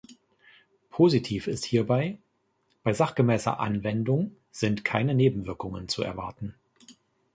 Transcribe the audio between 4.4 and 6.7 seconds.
sind keine Nebenwirkungen zu erwarten.